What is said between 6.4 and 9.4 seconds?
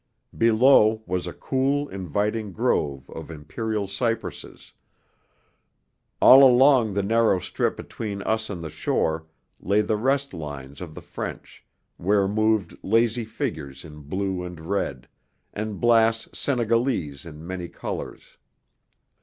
along the narrow strip between us and the shore